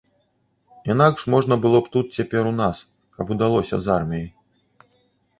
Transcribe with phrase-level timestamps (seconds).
[0.93, 2.77] Інакш можа было б тут цяпер у нас,
[3.17, 4.25] каб удалося з арміяй.